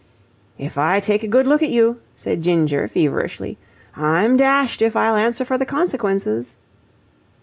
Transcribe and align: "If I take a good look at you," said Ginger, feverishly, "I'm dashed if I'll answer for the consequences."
"If 0.57 0.79
I 0.79 0.99
take 0.99 1.21
a 1.21 1.27
good 1.27 1.45
look 1.45 1.61
at 1.61 1.69
you," 1.69 1.99
said 2.15 2.41
Ginger, 2.41 2.87
feverishly, 2.87 3.59
"I'm 3.95 4.35
dashed 4.35 4.81
if 4.81 4.95
I'll 4.95 5.15
answer 5.15 5.45
for 5.45 5.59
the 5.59 5.63
consequences." 5.63 6.55